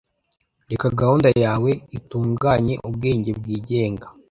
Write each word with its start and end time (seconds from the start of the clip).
Reka 0.71 0.87
gahunda 0.99 1.29
yawe 1.43 1.71
itunganye 1.97 2.73
Ubwenge 2.87 3.31
Bwigenga 3.39 4.07